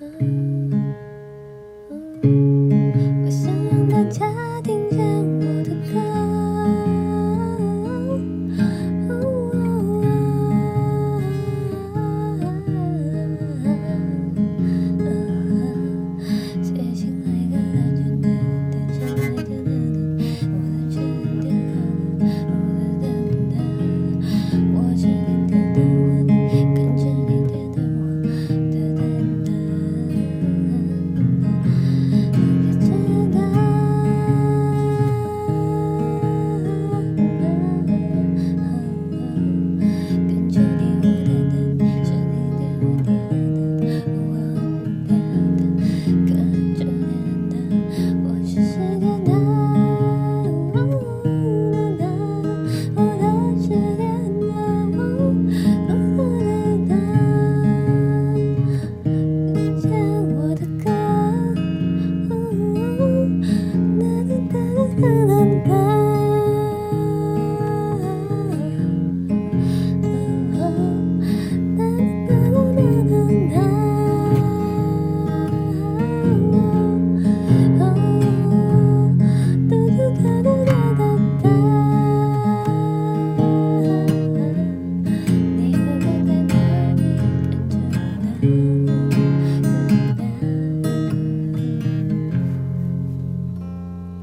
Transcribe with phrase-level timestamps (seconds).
[0.00, 0.49] love.
[88.40, 88.79] Thank you.